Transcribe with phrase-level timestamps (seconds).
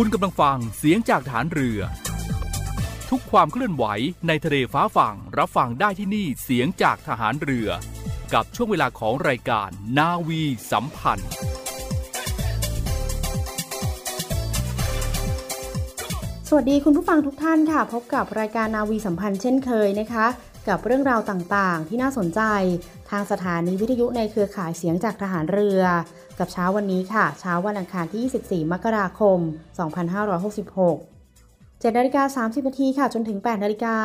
[0.00, 1.80] คุณกำลังฟังเสียงจากฐานเรือ
[3.10, 3.84] ทุกความเคลื่อนไหว
[4.26, 7.68] ในทะเลฟ้าฝั่งรับฟังได้ที่นี่เสียงจากทหารเรือ
[8.34, 11.30] กับช่วงเวลาของรายการนาวีสัมพันธ์
[16.48, 20.26] สวัสดีคุณผู้ฟังทุกท่านค่ะ พบกับรายการนาวีสัมพันธ์เช่นเคยนะคะ
[20.68, 22.40] กับเรื่องราวต่างๆ ที่น่าสนใจ
[23.10, 25.82] ทางสถานีวิทยุในเครือข่ายเสียงจากทหารเรือ
[26.38, 29.38] กับเช้าวันนี้ค่ะ เช้าวันอังคารที่ 24 มกราคม
[31.00, 33.96] 2566 7นาฬิกา30นาทีค่ะ จนถึง 8นาฬิกา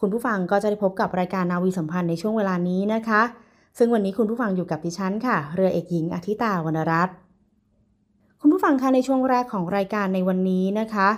[0.00, 3.22] คุณผู้ฟังก็จะได้พบกับรายการนาวีสัมพันธ์ในช่วงเวลานี้นะคะ
[3.78, 7.14] ซึ่งวันนี้คุณผู้ฟังอยู่กับดิฉันค่ะ เรือเอกหญิงอาทิตาวรรณรัตน์
[8.40, 11.08] คุณผู้ฟังคะในช่วงแรกของรายการในวันนี้นะคะ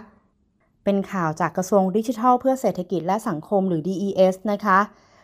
[0.86, 4.78] เป็นข่าวจากกระทรวงดิจิทัล เพื่อเศรษฐกิจและสังคมหรือ DES นะคะ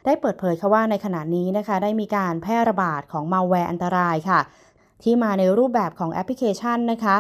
[0.04, 4.40] ได้เปิดเผยค่ะว่าในขณะนี้นะคะ ได้มีการแพร่ระบาดของมัลแวร์อันตรายค่ะ
[5.02, 7.16] ที่มาในรูปแบบของแอปพลิเคชันนะคะ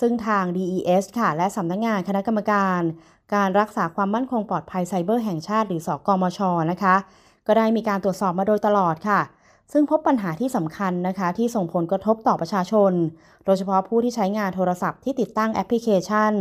[0.00, 2.80] ซึ่งทาง DES ค่ะ และสำนักงานคณะกรรมการ
[3.34, 6.40] การรักษาความมั่นคงปลอดภัยไซเบอร์แห่งชาติหรือสกมช
[6.70, 6.94] นะคะ
[7.46, 9.20] ก็ได้มีการตรวจสอบมาโดยตลอดค่ะ
[9.72, 12.92] ซึ่งพบปัญหาที่สำคัญนะคะ ที่ส่งผลกระทบต่อประชาชน
[13.44, 16.32] โดยเฉพาะผู้ที่ใช้งานโทรศัพท์ที่ติดตั้งแอปพลิเคชัน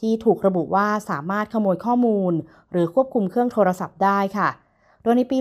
[0.00, 2.32] ที่ถูกระบุว่าสามารถขโมยข้อมูล
[2.72, 4.48] หรือควบคุมเครื่องโทรศัพท์ได้ค่ะ
[5.02, 5.38] โดยในปี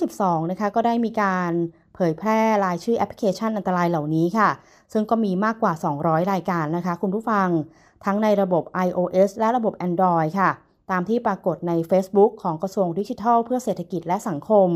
[0.00, 1.52] 2022 นะคะ ก็ได้มีการ
[1.94, 4.50] เผยแพร่รายชื่อแอปพลิเคชันอันตรายเหล่านี้ค่ะ
[4.92, 5.72] ซึ่งก็มีมากกว่า
[6.02, 7.48] 200 รายการนะคะ คุณผู้ฟัง
[8.04, 10.50] ทั้งในระบบ iOS และระบบ Android ค่ะ
[10.90, 14.68] ตามที่ปรากฏใน Facebook ของกระทรวงดิจิทัล เพื่อเศรษฐกิจและสังคม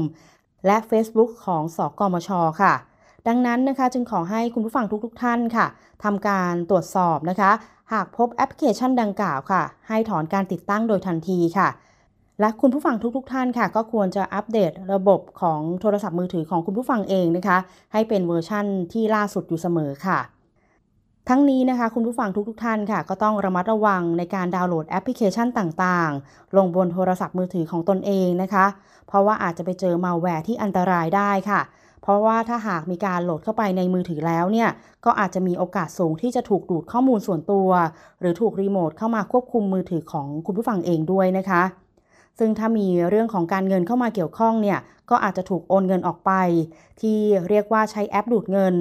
[0.67, 2.31] และ Facebook ของสกมช
[2.62, 2.75] ค่ะ
[3.28, 5.67] ดังนั้นนะคะจึงขอให้คุณผู้ฟังทุกๆท่านค่ะ
[6.05, 7.50] ทำการตรวจสอบนะคะ
[7.93, 11.69] หากพบแอปพลิเคชันดังกล่าวค่ะ ให้ถอนการติดตั้งโดยทันทีค่ะ
[12.41, 17.59] และคุณผู้ฟังทุกๆท่านค่ะ ก็ควรจะอัปเดตระบบของโทรศัพท์มือถือของคุณผู้ฟังเองนะคะ
[17.93, 20.19] ให้เป็นเวอร์ชั่นที่ล่าสุดอยู่เสมอค่ะ
[21.28, 28.67] ทั้งนี้นะคะ คุณผู้ฟังทุกๆท่านค่ะ ก็ต้องระมัดระวังในการดาวน์โหลดแอปพลิเคชันต่างๆ ลงบนโทรศัพท์มือถือของตนเองนะคะ
[29.06, 31.61] เพราะว่าอาจจะไปเจอมาแวร์ที่อันตรายได้ค่ะ
[32.05, 34.69] เพราะว่าถ้าหากมีการโหลดเข้าไปในมือถือแล้วเนี่ย
[35.05, 37.69] ก็อาจจะมีโอกาสสูงที่จะถูกดูดข้อมูลส่วนตัว
[38.21, 41.63] หรือถูกรีโมทเข้ามาควบคุมมือถือของคุณผู้ฟังเองด้วยนะคะ
[42.39, 44.79] ซึ่งถ้ามีเรื่องของการเงินเข้ามาเกี่ยวข้องเนี่ย
[45.11, 46.33] ก็อาจจะถูกโอนเงินออกไป
[47.01, 48.75] ที่เรียกว่าใช้แอปดูดเงิน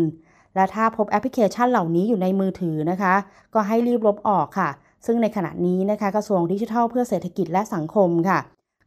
[0.55, 3.13] และถ้าพบแอปพลิเคชันเหล่านี้อยู่ในมือถือนะคะ
[3.53, 4.69] ก็ให้รีบลบออกค่ะ
[5.05, 8.39] ซึ่งในขณะนี้นะคะกระทรวงดิจิทัลเพื่อเศรษฐกิจและสังคมค่ะ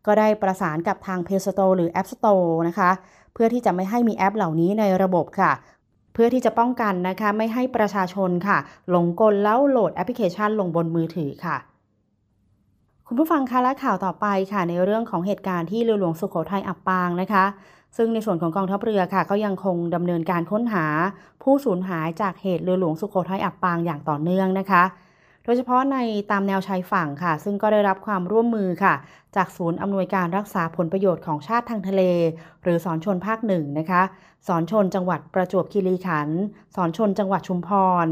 [0.06, 2.90] ก็ได้ประสานกับทาง Play Store หรือ App Store นะคะ
[3.36, 5.52] เพื่อที่จะไม่ให้มีแอปเหล่านี้ในระบบค่ะ
[6.12, 8.58] เพื่อที่จะป้องกันนะคะไม่ให้ประชาชนค่ะ
[8.90, 11.56] หลงกลแล้วโหลดแอปพลิเคชันลงบนมือถือค่ะ
[13.06, 17.44] คุณผู้ฟังคะและข่าวต่อไปค่ะ ในเรื่องของเหตุการณ์ที่เรือหลวงสุโขทัยอับปางนะคะ
[17.96, 20.86] ซึ่งในส่วนของกองทัพเรือค่ะ ก็ยังคงดำเนินการค้นหา
[21.42, 24.82] ผู้สูญหายจากเหตุเรือหลวงสุโขทัยอับปางอย่างต่อเนื่องนะคะ
[25.46, 25.98] โดยเฉพาะใน
[26.30, 28.94] ตามแนวชายฝั่งค่ะ ซึ่งก็ได้รับความร่วมมือค่ะ
[29.36, 32.02] จากศูนย์อำนวยการรักษาผลประโยชน์ของชาติทางทะเล
[32.62, 34.02] หรือสอนชนภาคหนึ่งนะคะ
[34.46, 36.40] สอนชนจังหวัดประจวบคีรีขันธ์
[36.76, 37.68] สอนชนจังหวัดชุมพ
[38.04, 38.06] ร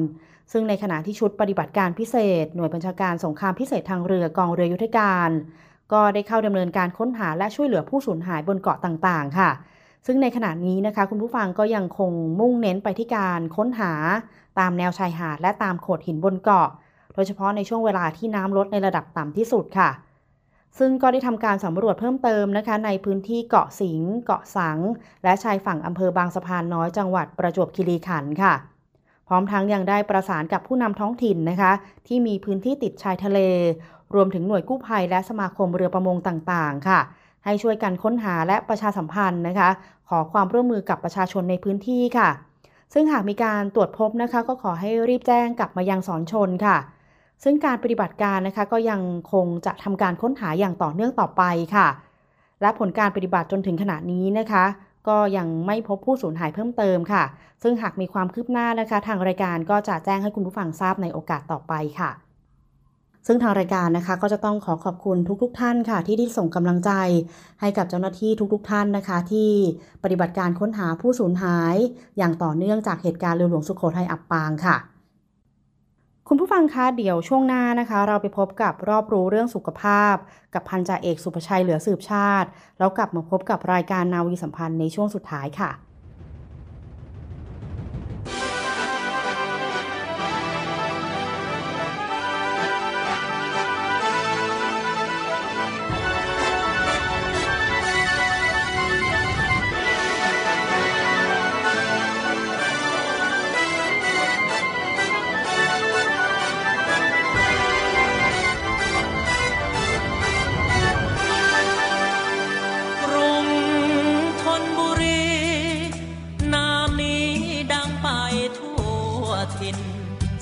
[0.52, 5.30] ซึ่งในขณะที่ชุดปฏิบัติการพิเศษ หน่วยบัญชาการสงครามพิเศษทางเรือกองเรือยุทธการ
[5.92, 9.50] ก็ได้เข้าดำเนินการค้นหาและช่วยเหลือผู้สูญหายบนเกาะต่างๆ ค่ะ
[10.06, 13.92] ซึ่งในขณะนี้นะคะคุณผู้ฟังก็ยังคงมุ่งเน้นไปที่การค้นหา
[14.58, 16.68] ตามแนวชายหาดและตามโขดหินบนเกาะ
[17.14, 19.90] โดยเฉพาะในช่วงเวลาที่น้ำลดในระดับต่ำที่สุดค่ะ
[20.78, 24.78] ซึ่งก็ได้ทำการสำรวจเพิ่มเติมนะคะ ในพื้นที่เกาะสิงห์เกาะสัง
[25.24, 28.54] และชายฝั่งอำเภอบางสะพานน้อยจังหวัดประจวบคีรีขันธ์ค่ะ
[29.28, 31.72] พร้อมทั้งยังได้ประสานกับผู้นำท้องถิ่นนะคะ
[32.06, 33.38] ที่มีพื้นที่ติดชายทะเล
[34.14, 37.00] รวมถึงหน่วยกู้ภัยและสมาคมเรือประมงต่างๆ ค่ะ
[37.44, 39.68] ให้ช่วยกันค้นหาและประชาสัมพันธ์นะคะ
[40.08, 42.28] ขอความร่วมมือกับประชาชนในพื้นที่ค่ะ
[42.92, 46.76] ซึ่งหากมีการตรวจพบนะคะ ก็ขอให้รีบแจ้งกลับมายังสอนชนค่ะ
[47.42, 49.00] ซึ่งการปฏิบัติการนะคะก็ยัง
[49.32, 51.42] คงจะทำการค้นหาอย่างต่อเนื่องต่อไป
[51.76, 51.88] ค่ะ
[52.62, 54.64] และผลการปฏิบัติจนถึงขณะนี้นะคะ
[55.08, 57.22] ก็ยังไม่พบผู้สูญหายเพิ่มเติมค่ะ
[57.62, 62.10] ซึ่งหากมีความคืบหน้านะคะ ทางรายการก็จะแจ้งให้คุณผู้ฟังทราบในโอกาสต่อไปค่ะ
[63.26, 66.90] ซึ่งทางรายการนะคะก็จะต้องขอขอบคุณทุกๆทท่านค่ะ ที่ได้ส่งกำลังใจ
[67.60, 69.50] ให้กับเจ้าหน้าที่ทุกๆทท่านนะคะ ที่
[70.02, 71.76] ปฏิบัติการค้นหาผู้สูญหาย
[72.18, 74.76] อย่างต่อเนื่องจากเหตุการณ์เรือหลวงสุโขทัยอับปางค่ะ
[76.28, 80.14] คุณผู้ฟังคะเดี๋ยวช่วงหน้านะคะ เราไปพบกับรอบรู้เรื่องสุขภาพ
[80.54, 82.48] กับพันจ่าเอกสุภชัยเหลือสืบชาติ
[82.78, 85.70] แล้วกลับมาพบกับรายการนาวีสัมพันธ์ในช่วงสุดท้ายค่ะ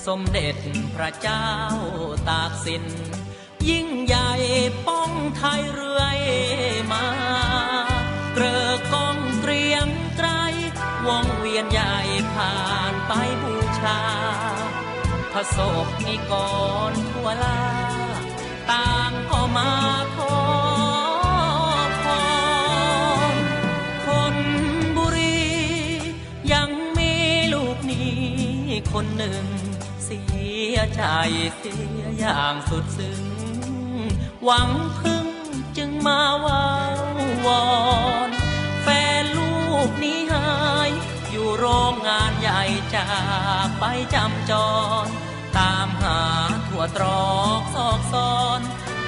[0.06, 0.56] สมเด็จ
[0.96, 1.46] พระเจ้า
[2.28, 2.84] ตากสิน
[3.68, 4.30] ยิ่งใหญ่
[4.86, 6.20] ป้องไทยเรื่อย
[6.92, 7.06] มา
[8.34, 10.28] เกรอกองเกรียงไกร
[11.06, 11.96] วงเวียนใหญ่
[12.34, 12.56] ผ่า
[12.92, 13.12] นไป
[13.42, 14.00] บูชา
[15.32, 16.32] พระศพนิก
[16.90, 17.60] รทั่วลา
[18.70, 19.70] ต่างก็มา
[20.16, 20.36] ขอ
[22.04, 22.06] พ
[23.34, 23.36] ร
[24.06, 24.36] คน
[24.96, 25.42] บุรี
[26.52, 27.12] ยังมี
[27.52, 28.12] ลูกหนี้
[28.92, 29.44] คนหนึ่ง
[30.76, 31.02] ยใจ
[31.58, 33.22] เสียอย่างสุดซึ้ง
[34.44, 35.26] หวังพึ่ง
[35.76, 36.66] จึงมาว่า
[37.46, 37.64] วอ
[38.28, 38.30] น
[38.82, 38.86] แฟ
[39.22, 39.54] นลู
[39.88, 40.46] กหนี้หา
[40.88, 40.90] ย
[41.30, 42.62] อยู่โรงงานใหญ่
[42.94, 43.10] จา
[43.66, 43.84] กไป
[44.14, 44.52] จำจ
[45.04, 45.06] ร
[45.56, 46.20] ตามหา
[46.68, 48.60] ทั่วตรอกซอกซอน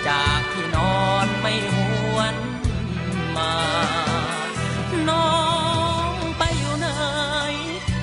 [0.08, 1.76] จากที่นอนไม่ห
[2.14, 2.36] วน
[3.36, 3.54] มา
[5.08, 5.34] น้อ
[6.10, 6.88] งไปอยู่ไหน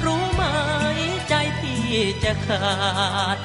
[0.06, 0.44] รู้ไหม
[1.30, 1.86] ใจพี่
[2.24, 2.64] จะขา
[3.36, 3.38] ด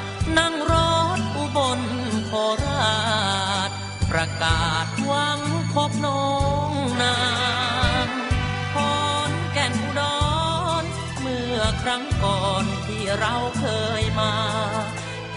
[13.21, 13.65] เราเค
[14.03, 14.33] ยมา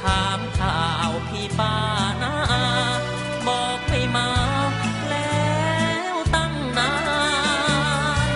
[0.02, 1.76] ถามข่าวพี่ป้า
[2.22, 2.36] นา
[3.48, 4.30] บอกไม่มา
[5.10, 5.50] แล้
[6.14, 6.94] วตั้งนา
[8.30, 8.32] น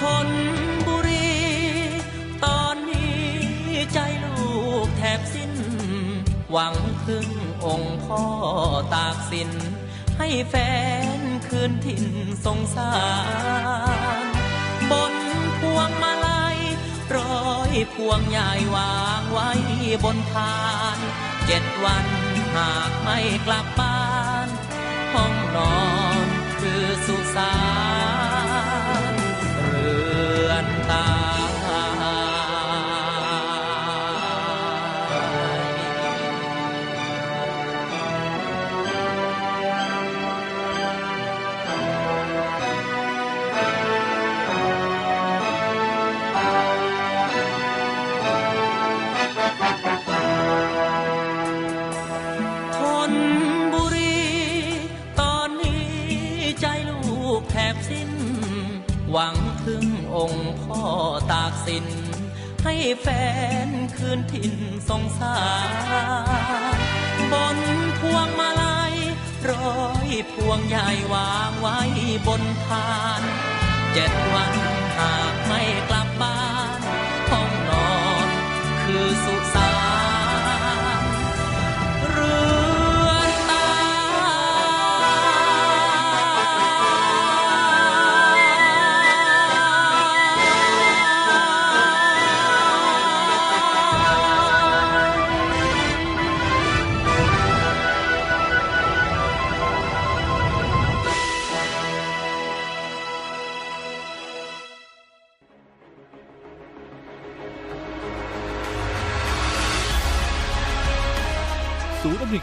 [0.00, 0.28] ทน
[0.86, 1.36] บุรี
[2.44, 3.22] ตอนนี้
[3.92, 4.50] ใจลู
[4.86, 5.52] กแทบสิ้น
[6.50, 6.74] หวัง
[7.04, 7.28] พึ่ง
[7.66, 8.22] องค์พ่อ
[8.94, 9.50] ตากสิน
[10.18, 10.54] ให้แฟ
[11.18, 12.04] นคืนถิ่น
[12.44, 12.92] สงสา
[14.22, 14.26] ร
[14.90, 15.14] บน
[15.60, 16.58] พวงมาลัย
[17.14, 17.45] รอ
[17.94, 19.50] พวงใหญ่วางไว้
[20.04, 20.56] บนทา
[20.96, 20.98] น
[21.46, 22.06] เจ็ดวัน
[22.54, 23.82] หากไม่กลับไป
[61.66, 61.86] สิน
[62.64, 63.06] ให้แฟ
[63.66, 64.54] นคืนถิ่น
[64.88, 65.38] สงสา
[66.76, 66.78] ร
[67.32, 67.58] บน
[68.00, 68.94] พวงมาลัย
[69.50, 71.78] ร้อยพวงใหญ่วางไว้
[72.26, 73.22] บนพาน
[73.92, 74.52] เจ็ดวัน
[74.96, 75.35] หาก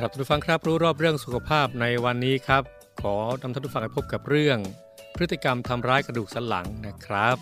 [0.00, 2.62] ครับท่านผู้ฟังครับรู้รอบเรื่องสุขภาพในวันนี้ครับ
[3.02, 4.58] ขอนำท่านผู้ฟังไปพบกับเรื่อง
[5.14, 7.36] พฤติกรรมทำร้ายกระดูกสันหลังนะครับ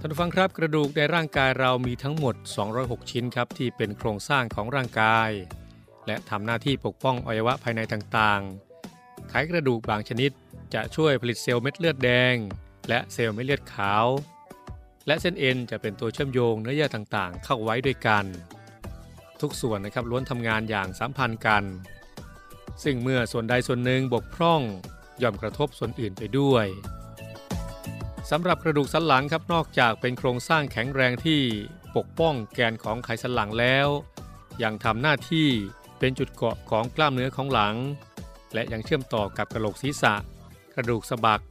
[0.00, 2.34] ท่านผู้ฟังครับกระดูกในร่างกายเรามีทั้งหมด
[2.72, 5.30] 206 ชิ้นครับที่เป็นโครงสร้างของร่างกาย
[6.06, 10.30] และทำหน้าที่ปกป้องอวัยวะภายในต่างๆไขกระดูกบางชนิด
[10.74, 12.34] จะช่วยผลิตเซลล์เม็ดเลือดแดง
[12.88, 14.06] และเซลล์เม็ดเลือดขาว
[15.06, 18.26] และเส้นเอ็นจะเป็นตัวเชื่อมโยงเนื้อเยื่อต่างๆ เข้าไว้ด้วยกัน
[19.40, 21.64] ทุกส่วนนะครับล้วนทำงานอย่างสัมพันธ์กัน
[22.82, 24.62] ซึ่งเมื่อส่วนใดส่วนหนึ่งบกพร่อง
[25.22, 26.66] ย่อมกระทบส่วนอื่นไปด้วย
[28.30, 31.40] สำหรับกระดูกสันหลังครับนอกจากเป็นโครงสร้างแข็งแรงที่
[31.96, 33.88] ปกป้องแกนของไขสันหลังแล้ว
[34.62, 35.48] ยังทำหน้าที่
[35.98, 37.76] เป็นจุดเกาะของกล้ามเนื้อของหลัง
[38.54, 40.14] และยังเชื่อมต่อกับกระโหลกศีรษะ
[40.74, 41.42] กระดูกสะบัก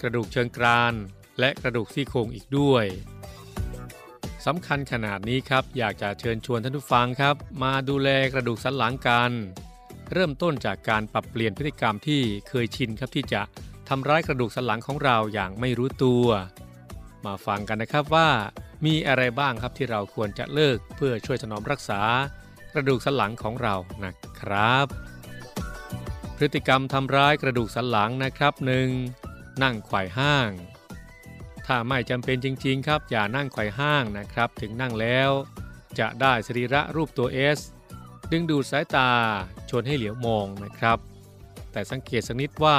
[0.00, 0.94] กระดูกเชิงกราน
[1.40, 2.84] และกระดูกซี่โครงอีกด้วย
[4.46, 9.30] สำคัญขนาดนี้ครับ อยากจะเชิญชวนท่านผู้ฟังครับ มาดูแลกระดูกสันหลังกัน
[10.12, 13.40] เริ่มต้นจากการปรับเปลี่ยนพฤติกรรมที่เคยชินครับที่จะ
[13.88, 16.26] ทำร้ายกระดูกสันหลังของเราอย่างไม่รู้ตัว
[17.24, 18.28] มาฟังกันนะครับว่า
[18.84, 22.00] มีอะไรบ้างครับที่เราควรจะเลิกเพื่อช่วยถนอมรักษา
[22.74, 24.86] กระดูกสันหลังของเรานะครับ
[26.36, 28.88] พฤติกรรมทำร้ายกระดูกสันหลังนะครับหนึ่ง
[29.62, 30.50] นั่งไขว่ห้าง
[31.66, 35.30] ถ้าไม่จำเป็นจริงๆครับ อย่านั่งไขว่ห้างนะครับ ถึงนั่งแล้ว
[35.98, 37.60] จะได้สรีระรูปตัว S
[38.30, 39.10] ดึงดูดสายตา
[39.68, 40.98] ชวนให้เหลียวมองนะครับ
[41.72, 42.78] แต่สังเกตสักนิดว่า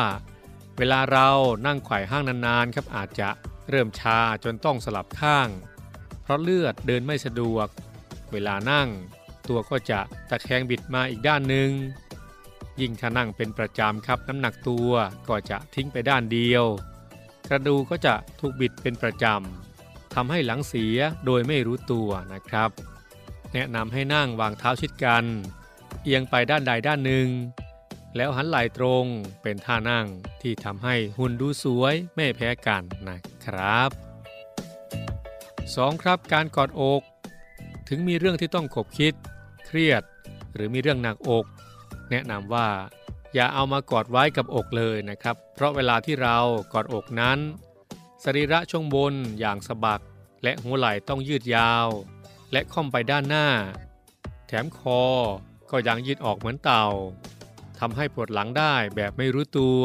[0.78, 1.30] เวลาเรา
[1.66, 3.30] นั่งไขว่ห้างนานๆครับอาจจะ
[3.70, 5.50] เริ่มชาจนต้องสลับข้าง
[6.22, 7.68] เพราะเลือดเดินไม่สะดวก
[8.32, 8.90] เวลานั่ง
[9.50, 10.00] ตัวก็จะ
[10.30, 11.70] ตะแคงบิดมาอีกด้านหนึ่ง
[12.82, 14.92] ยิ่งถ้านั่งเป็นประจำครับน้ำหนักตัว
[15.30, 16.66] ก็จะทิ้งไปด้านเดียว
[17.54, 22.70] ระดูกก็จะถูกบิดเป็นประจำทำให้หลังเสียโดยไม่รู้ตัวนะครับ
[23.54, 25.26] แนะนำให้นั่งวางเท้าชิดกัน
[26.04, 27.28] เอียงไปด้านใดด้านหนึ่ง
[28.16, 29.06] แล้วหันไหล่ตรง
[29.42, 30.06] เป็นท่านั่ง
[30.42, 33.90] ที่ทำให้หุ่นดูสวยไม่แพ้กันนะครับ
[35.16, 36.02] 2.
[36.02, 37.02] ครับการกอดอก
[37.88, 39.14] ถึงมีเรื่องที่ต้องขบคิด
[39.66, 40.04] เครียด
[40.54, 41.46] หรือมีเรื่องหนักอก
[42.12, 42.68] แนะนำว่า
[43.34, 46.38] อย่าเอามากอดไว้กับอกเลยนะครับ เพราะเวลาที่เรา
[46.74, 47.40] กอดอกนั้น
[48.24, 50.02] สรีระช่วงบนอย่างสะบัก
[50.44, 51.88] และหัวไหล่ต้องยืดยาว
[52.52, 53.48] และค่อมไปด้านหน้า
[54.48, 55.02] แถมคอ
[55.72, 56.88] ก็ยังยืดออกเหมือนเต่า
[57.80, 59.82] ทำให้ปวดหลังได้แบบไม่รู้ตัว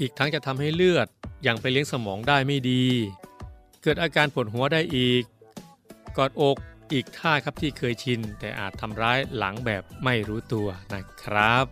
[0.00, 1.06] อีกทั้งจะทำให้เลือด
[1.46, 2.86] ยังไปเลี้ยงสมองได้ไม่ดี
[3.82, 5.22] เกิดอาการปวดหัวได้อีก
[6.16, 6.56] กอดอก
[6.92, 11.66] อีกท่าครับที่เคยชิน แต่อาจทำร้ายหลังแบบไม่รู้ตัวนะครับ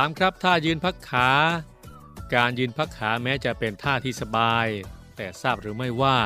[0.00, 0.18] 3.
[0.18, 1.28] ครับท่ายืนพักขา
[2.34, 4.66] การยืนพักขาแม้จะเป็นท่าที่สบาย
[5.16, 6.18] แต่ทราบหรือไม่ว่า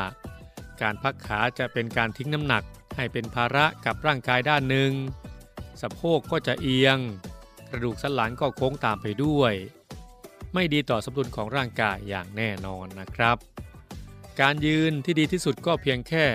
[0.82, 2.64] การพักขาจะเป็นการทิ้งน้ำหนัก
[2.96, 4.92] ให้เป็นภาระกับร่างกายด้านหนึ่ง
[5.82, 6.98] สะโพกก็จะเอียง
[7.70, 9.52] กระดูกสันหลังก็โค้งตามไปด้วย
[10.54, 13.36] ไม่ดีต่อสมดุลของร่างกายอย่างแน่นอนนะครับ
[14.40, 16.26] การยืนที่ดีที่สุดก็เพียงแค่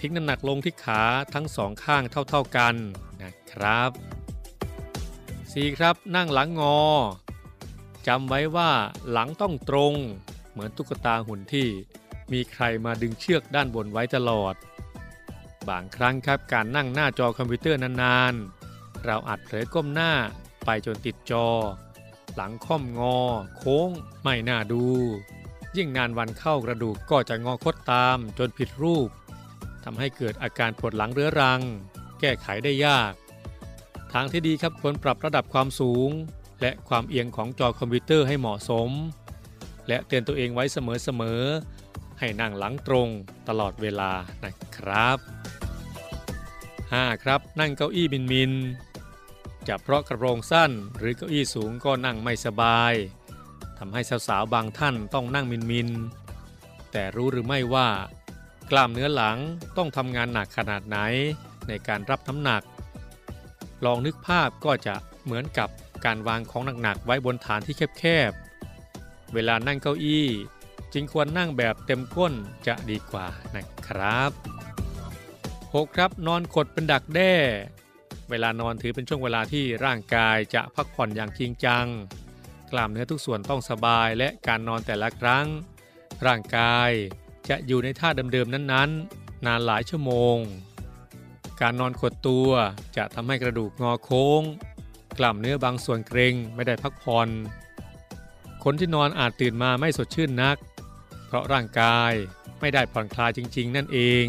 [0.00, 1.02] ทิ้งน้ำหนักลงที่ขา
[1.34, 2.74] ทั้งสองข้างเท่าๆกัน
[3.22, 3.90] นะครับ
[5.54, 5.78] 4.
[5.78, 6.78] ครับนั่งหลังงอ
[8.06, 8.70] จำไว้ว่า
[9.10, 9.94] หลังต้องตรง
[10.50, 11.68] เหมือนตุ๊กตาหุ่นที่
[12.32, 14.54] มีใครมาดึงเชือกด้านบนไว้ตลอด
[15.68, 20.12] บางครั้งครับการนั่งหน้าจอคอมพิวเตอร์นานๆ เราอาจเผลอก้มหน้า
[20.64, 21.46] ไปจนติดจอ
[22.34, 23.18] หลังค่อมงอ
[23.56, 23.90] โค้ง
[24.22, 24.84] ไม่น่าดู
[25.76, 29.08] ยิ่งนานวันเข้ากระดูกก็จะงอคดตามจนผิดรูป
[29.84, 31.60] ทำให้เกิดอาการปวดหลังเรื้อรัง
[32.20, 33.12] แก้ไขได้ยาก
[34.12, 36.10] ทางที่ดีครับควรปรับระดับความสูง
[36.60, 38.90] และความเอียงของจอคอมพิวเตอร์ให้เหมาะสม
[39.88, 43.08] และเตือนตัวเองไว้เสมอๆให้นั่งหลังตรง
[43.48, 44.12] ตลอดเวลา
[44.44, 45.18] นะครับ
[46.40, 47.22] 5.
[47.22, 48.52] ครับนั่งเก้าอี้มินมิน
[49.68, 52.92] จะเพราะกระโปรงสั้นหรือเก้าอี้สูงก็นั่งไม่สบาย
[53.78, 55.88] ทำให้สาวๆบางท่านต้องนั่งมินมิน
[56.92, 57.88] แต่รู้หรือไม่ว่า
[58.70, 59.38] กล้ามเนื้อหลัง
[59.76, 60.98] ต้องทำงานหนักขนาดไหน
[61.68, 62.62] ในการรับน้ำหนัก
[63.84, 64.94] ลองนึกภาพก็จะ
[65.24, 65.68] เหมือนกับ
[66.04, 70.26] การวางของหนักๆไว้บนฐานที่แคบๆ เวลานั่งเก้าอี้
[70.92, 72.32] จึงควรนั่งแบบเต็มก้น
[72.66, 74.30] จะดีกว่านะครับ
[75.32, 75.96] 6.
[75.96, 77.34] ครับนอนขดเป็นดักแด้
[78.30, 81.86] เวลานอนถือเป็นช่วงเวลาที่ร่างกายจะพักผ่อนอย่างจริงจัง
[82.70, 85.46] กล้ามเนื้อทุกส่วนต้องสบายและการนอนแต่ละครั้ง
[86.26, 86.90] ร่างกาย
[87.48, 90.36] จะอยู่ในท่าเดิมๆนั้นๆ นานหลายชั่วโมง
[91.62, 92.50] การนอนขดตัว
[92.96, 94.42] จะทำให้กระดูกงอโค้ง
[95.18, 97.28] กล้ามเนื้อบางส่วนเกร็งไม่ได้พักผ่อน
[98.64, 100.56] คนที่นอนอาจตื่นมาไม่สดชื่นนัก
[101.26, 102.12] เพราะร่างกาย
[102.60, 104.26] ไม่ได้ผ่อนคลายจริง ๆ นั่นเอง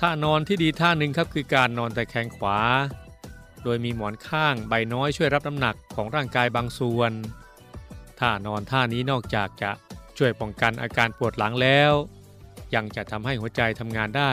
[0.00, 2.58] ท่านอนที่ดีท่าหนึ่งครับคือการนอนแต่แขงขวา
[3.64, 7.12] โดยมีหมอนข้างใบน้อยช่วยรับน้ำหนักของร่างกายบางส่วน
[8.20, 9.70] ท่านอนท่านี้นอกจากจะ
[10.18, 11.92] ช่วยป้องกันอาการปวดหลังแล้ว
[12.74, 14.32] ยังจะทำให้หัวใจทำงานได้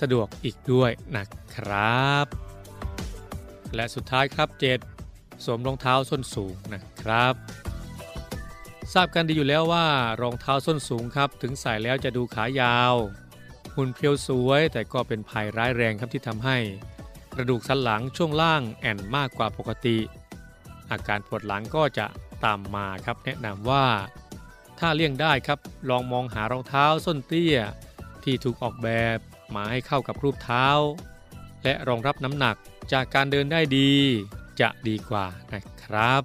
[0.00, 1.24] สะดวกอีกด้วยนะ
[1.54, 2.26] ครับ
[3.74, 4.48] และสุดท้ายครับ
[4.96, 5.44] 7.
[5.44, 7.34] สวมรองเท้าส้นสูงนะครับ
[8.92, 9.86] ทราบกันดีอยู่แล้วว่า
[10.22, 12.94] รองเท้าส้นสูงครับ ถึงใส่แล้วจะดูขายาว
[13.76, 16.58] หุ่นเพียวสวยแต่ก็เป็นภัยร้ายแรงครับที่ทำให้
[17.36, 19.98] กระดูกสันหลังช่วงล่างแอนมากกว่าปกติ
[20.90, 22.06] อาการปวดหลังก็จะ
[22.44, 23.86] ตามมาครับแนะนำว่า
[24.78, 25.58] ถ้าเลี่ยงได้ครับ
[25.90, 27.58] ลองมองหารองเท้าส้นเตี้ย
[28.24, 29.18] ที่ถูกออกแบบ
[29.54, 30.66] มาให้เข้ากับรูปเท้า
[31.64, 32.56] และรองรับน้ำหนัก
[32.92, 33.92] จากการเดินได้ดี
[34.60, 36.22] จะดีกว่านะครับ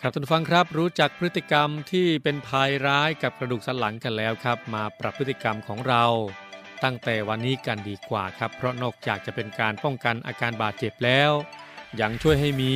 [0.00, 6.04] ครับท่านฟังครับรู้จักพฤติกรรมที่เป็นภัยร้ายกับกระดูกสันหลังกันแล้วครับ มาปรับพฤติกรรมของเรา
[6.84, 11.30] ตั้งแต่วันนี้กันดีกว่าครับ เพราะนอกจากจะเป็นการป้องกันอาการบาดเจ็บแล้ว
[12.00, 12.74] ยังช่วยให้มี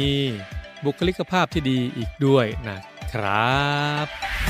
[0.84, 2.78] บุคลิกภาพที่ดีอีกด้วยนะ
[3.12, 3.64] ครั
[4.04, 4.49] บ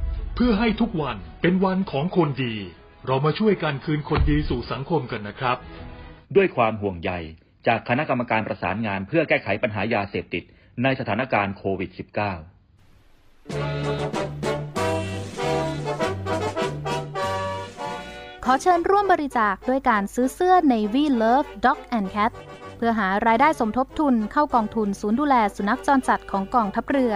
[0.43, 2.55] พื่อให้ทุกวันเป็นวันของคนดี
[3.07, 5.57] เรามาช่วยกันคืนคนดีสู่สังคมกันนะครับ
[6.35, 7.11] ด้วยความห่วงใย
[7.67, 10.43] จากคณะกรรมการประสานงานเพื่อแก้ไขปัญหายาเสพติด
[10.83, 11.99] ในสถานการณ์โควิด -19
[18.45, 22.31] ขอเชิญร่วมบริจาคด้วยการซื้อเสื้อ Navy Love Dog and Cat
[22.77, 27.15] เพื่อหารายได้สมทบทุนเข้ากองทุนศูนย์ดูแลสุนัขจรจัดของกองทัพเรือ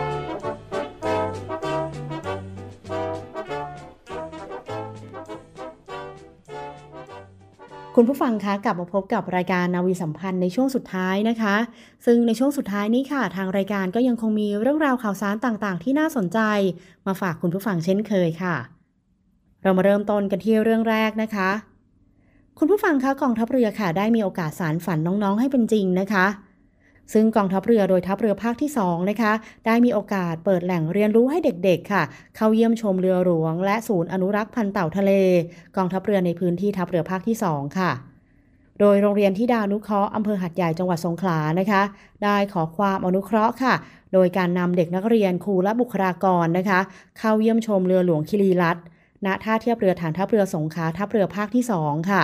[7.95, 11.55] คุณผู้ฟังคะกลับมาพบกับรายการนาวีสัมพันธ์ในช่วงสุดท้ายนะคะ
[12.05, 16.39] ซึ่งในช่วงสุดท้ายนี้ค่ะ ทางรายการก็ยังคงมีเรื่องราวข่าวสารต่างๆ ที่น่าสนใจ
[17.07, 18.55] มาฝากคุณผู้ฟังเช่นเคยค่ะ
[19.61, 21.49] เรามาเริ่มต้นกันที่เรื่องแรกนะคะ
[22.57, 26.25] คุณผู้ฟังคะกองทัพเรือค่ะได้มีโอกาสสารฝันน้องๆ ให้เป็นจริงนะคะ
[27.13, 29.33] ซึ่งกองทัพเรือโดยทัพเรือภาคที่ 2 นะคะ
[29.65, 32.03] ได้มีโอกาสเปิดแหล่งเรียนรู้ให้เด็กๆ ค่ะ
[32.35, 35.11] เข้าเยี่ยมชมเรือหลวง และศูนย์อนุรักษ์พันธุ์เต่าทะเล
[35.77, 37.91] กองทัพเรือในพื้นที่ทัพเรือภาคที่ 2 ค่ะ
[38.79, 41.81] โดยโรงเรียนที่ดานุเคราะห์อำเภอหัดใหญ่จังหวัดสงขลานะคะ
[42.23, 43.73] ได้ขอความอนุเคราะห์ค่ะ
[44.13, 46.79] โดยการนำเด็กนักเรียนครูและบุคลากรนะคะ
[47.19, 48.83] เข้าเยี่ยมชมเรือหลวงคิรีรัตน์
[49.25, 52.21] ณท่าเทียบเรือฐานทัพเรือสงขลาทัพเรือภาคที่ 2 ค่ะ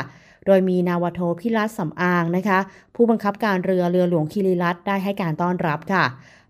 [0.48, 2.60] โดยมีนาวโทพิรัตสำอางนะคะ
[2.96, 6.06] ผู้บังคับการเรือเรือหลวงคิริรัตได้ให้การต้อนรับค่ะ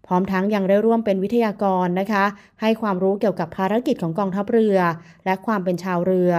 [0.07, 2.23] พร้อมทั้งยังได้ร่วมเป็นวิทยากรนะคะ
[2.61, 4.77] ให้ความรู้เกี่ยวกับภารกิจของกองทัพเรือ
[5.25, 6.33] และความเป็นชาวเรือ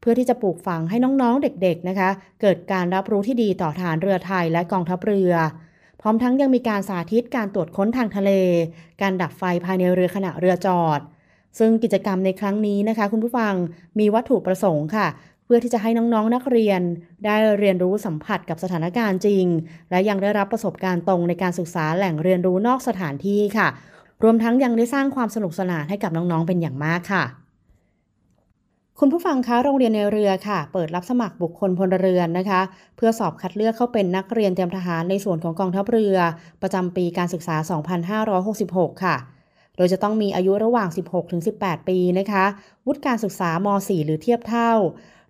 [0.00, 5.32] เพื่อที่จะปลูกฝังให้น้องๆเด็กๆนะคะ เกิดการรับรู้ที่ดีต่อฐานเรือไทยและกองทัพเรือ
[6.00, 8.30] พร้อมทั้งยังมีการสาธิตการตรวจค้นทางทะเล
[9.02, 11.00] การดับไฟภายในเรือขณะเรือจอด
[11.58, 13.54] ซึ่งกิจกรรมในครั้งนี้นะคะ คุณผู้ฟัง
[13.98, 15.06] มีวัตถุประสงค์ค่ะ
[15.54, 16.80] พื่อที่จะให้น้องๆ นักเรียน
[17.24, 19.46] ได้เรียนรู้สัมผัสกับสถานการณ์จริง
[19.90, 23.68] และยังได้รับประสบการณ์ตรงในการศึกษาแหล่งเรียนรู้นอกสถานที่ค่ะ
[24.22, 27.24] รวมทั้งยังได้สร้างความสนุกสนานให้กับน้องๆ เป็นอย่างมากค่ะ
[28.98, 32.60] คุณผู้ฟังคะโรงเรียนในเรือค่ะ เปิดรับสมัครบุคคลพลเรือนนะคะ
[32.96, 36.16] เพื่อสอบคัดเลือกเข้าเป็นนักเรียนเตรียมทหารในส่วนของกองทัพเรือ
[36.62, 37.56] ประจำปีการศึกษา
[38.30, 39.16] 2566 ค่ะ
[39.76, 40.88] โดยจะต้องมีอายุระหว่าง
[41.38, 42.44] 16-18 ปีนะคะ
[42.86, 44.72] วุฒิการศึกษาม 4 หรือเทียบเท่า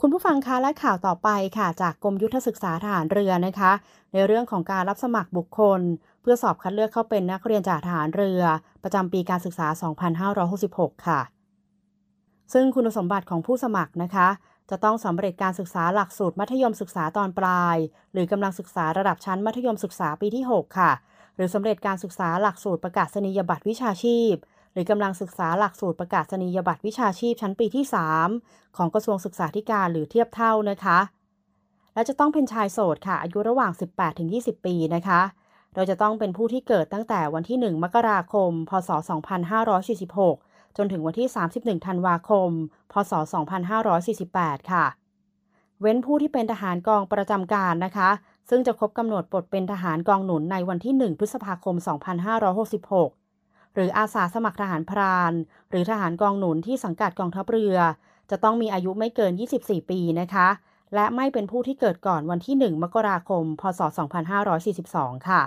[0.00, 3.72] คุณผู้ฟังคะและข่าวต่อไปค่ะ จากกรมยุทธศึกษาทหารเรือนะคะ
[4.12, 5.80] ในเรื่องของการรับสมัครบุคคล
[6.20, 8.40] เพื่อสอบคัดเลือกเข้าเป็นนักเรียนจากทหารเรือ
[8.82, 9.66] ประจำปีการศึกษา
[10.36, 11.20] 2566 ค่ะ
[12.52, 14.28] ซึ่งคุณสมบัติของผู้สมัครนะคะ
[14.70, 17.76] จะต้องสำเร็จการศึกษาหลักสูตรมัธยมศึกษาตอนปลาย
[18.12, 20.92] หรือกำลังศึกษาระดับชั้นมัธยมศึกษาปีที่ 6 ค่ะ
[21.36, 24.34] หรือสำเร็จการศึกษาหลักสูตรประกาศนียบัตรวิชาชีพ
[24.72, 27.84] หรือกำลังศึกษาหลักสูตรประกาศนียบัตรวิชาชีพชั้นปีที่
[28.30, 30.98] 3 ของกระทรวงศึกษาธิการหรือเทียบเท่านะคะ
[31.94, 33.72] และจะต้องเป็นชายโสดค่ะ อายุระหว่าง
[34.18, 35.20] 18-20 ปีนะคะ
[35.74, 38.90] โดยจะต้องเป็นผู้ที่เกิดตั้งแต่วันที่ 1 มกราคม พศ
[39.70, 42.50] 2546 จนถึงวันที่ 31 ธันวาคม
[42.92, 43.12] พศ
[43.92, 44.86] 2548 ค่ะ
[45.80, 48.10] เว้นผู้ที่เป็นทหารกองประจำการนะคะ
[48.50, 51.76] ซึ่งจะครบกำหนดปลดเป็นทหารกองหนุนในวันที่ 1 พฤษภาคม
[52.94, 55.32] 2566 หรืออาสาสมัครทหารพราน
[55.70, 57.76] หรือทหารกองหนุนที่สังกัดกองทัพเรือ
[58.30, 60.48] จะต้องมีอายุไม่เกิน 24 ปีนะคะ
[60.94, 63.80] และไม่เป็นผู้ที่เกิดก่อนวันที่ 1 มกราคม พศ
[64.54, 65.42] 2542 ค่ะ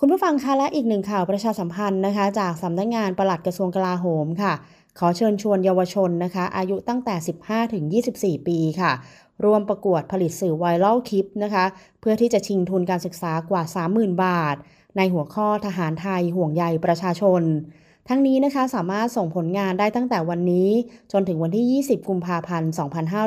[0.00, 4.52] คุณผู้ฟังคะและอีกหนึ่งข่าวประชาสัมพันธ์นะคะ จากสำนักงงานปลัดกระทรวงกลาโหมค่ะ
[4.98, 7.84] ขอเชิญชวนเยาวชนนะคะ อายุตั้งแต่ 15 ถึง
[8.16, 8.92] 24 ปีค่ะ
[9.44, 11.64] รวมประกวดผลิตสื่อไวรัลคลิปนะคะ
[12.00, 14.56] เพื่อที่จะชิงทุนการศึกษากว่า 30,000 บาท
[14.98, 17.42] ในหัวข้อทหารไทยห่วงใยประชาชน
[18.08, 20.68] ทั้งนี้นะคะสามารถส่งผลงานได้ตั้งแต่วันนี้
[21.12, 22.72] จนถึงวันที่ 20 กุมภาพันธ์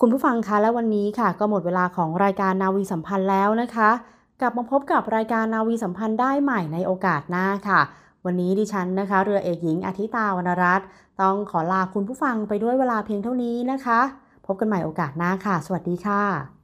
[0.00, 3.90] คุณผู้ฟังคะและวันนี้ค่ะ ก็หมดเวลาของรายการนาวีสัมพันธ์แล้วนะคะ
[4.40, 7.80] กลับมาพบกับรายการนาวีสัมพันธ์ได้ใหม่ในโอกาสหน้าค่ะ
[8.24, 10.86] วันนี้ดิฉันนะคะ เรือเอกหญิงอาทิตาวรรณรัตน์
[11.20, 14.00] ต้องขอลาคุณผู้ฟังไปด้วยเวลาเพียงเท่านี้นะคะ
[14.46, 16.55] พบกันใหม่โอกาสหน้าค่ะ สวัสดีค่ะ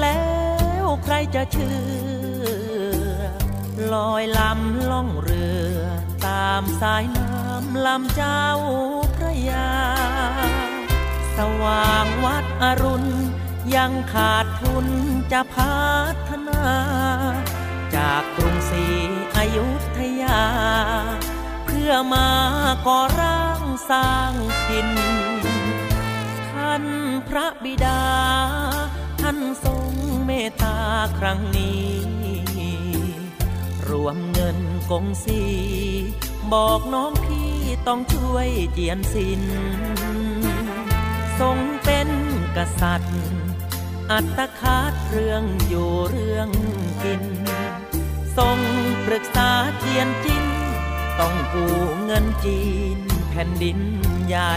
[0.00, 0.24] แล้
[0.82, 1.76] วใครจะเชื่
[2.40, 3.20] อ
[3.92, 5.78] ลอยลำล่องเรือ
[6.26, 8.46] ตามสายน้ำลำเจ้า
[9.16, 9.70] พระยา
[11.36, 13.10] สว่างวัดอรุณ
[13.74, 14.86] ยังขาดทุน
[15.32, 15.84] จะพั
[16.28, 16.62] ฒนา
[17.94, 18.86] จากกรุงศรี
[19.36, 20.42] อยุธยา
[21.64, 22.28] เพื่อมา
[22.86, 24.32] ก่อร่างสร้าง
[24.66, 24.90] ถิ่น
[26.50, 26.84] ท่าน
[27.28, 28.02] พระบิดา
[30.48, 30.76] ตตา
[31.18, 31.90] ครั้งนี้
[33.88, 34.58] รวมเงิน
[34.90, 35.42] กงสี
[36.52, 37.52] บอกน้องพี่
[37.86, 39.42] ต้องช่วยเจียนสิน
[41.40, 42.08] ทรงเป็น
[42.56, 43.18] กษัตริย์
[44.10, 46.48] อัตคาดเรื่องอยู่เรื่อง
[47.04, 47.24] กิน
[48.36, 48.58] ทรง
[49.06, 50.46] ปรึกษาเจียนจิน
[51.20, 51.74] ต้องกู้
[52.04, 52.60] เงินจี
[52.96, 52.98] น
[53.28, 53.78] แผ่นดิน
[54.26, 54.54] ใหญ่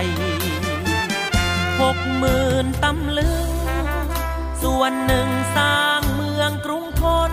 [1.81, 3.52] หกหมื่นตำลึง
[4.63, 7.31] ส่วนหนึ่งสร้างเมืองกรุงทน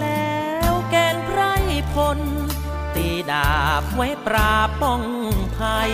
[0.00, 1.40] แล้วแกนไพร
[1.92, 2.18] พล
[2.94, 5.02] ตีดาบไว้ปราบป้อง
[5.58, 5.92] ภัย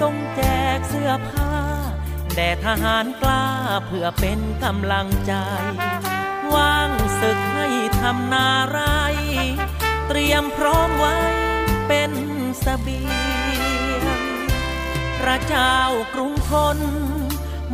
[0.00, 0.40] ทรงแจ
[0.76, 1.52] กเสื้อผ้า
[2.34, 3.46] แด่ทหารกล้า
[3.86, 5.34] เพื่อเป็นกำลังใจ
[6.54, 7.68] ว่างศึกให้
[8.00, 8.80] ทำนาไร
[10.08, 11.18] เตรียมพร้อมไว้
[11.88, 12.12] เป็น
[12.64, 14.04] สเบียง
[15.20, 15.74] พระเจ้า
[16.14, 16.78] กรุงทน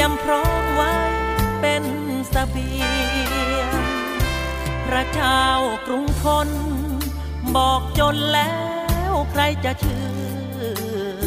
[0.00, 0.94] ยมพร้อมไว้
[1.60, 1.84] เป็น
[2.32, 3.70] สเบียง
[4.86, 5.44] พระเจ้า
[5.86, 6.48] กรุงทน
[7.56, 8.54] บอกจนแล้
[9.10, 10.06] วใครจะเชื่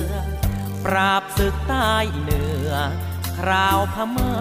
[0.09, 0.13] อ
[0.85, 2.71] ปราบศึกใต้เหนือ
[3.37, 4.33] คราวพม่า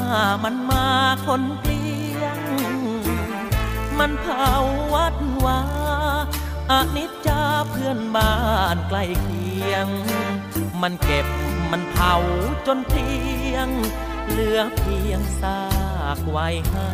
[0.45, 0.89] มันมา
[1.27, 1.85] คนเกลี
[2.21, 2.39] ยง
[3.99, 4.51] มันเผา
[4.95, 5.61] วัดวา
[6.71, 8.35] อนิจจาเพื่อนบ้า
[8.75, 9.89] นใกล้เคียง
[10.83, 11.27] มันเก็บ
[11.71, 12.15] มันเผา
[12.67, 13.09] จนเพี
[13.53, 13.69] ยง
[14.33, 15.61] เหลือเพียงซา
[16.17, 16.89] กไว้ให้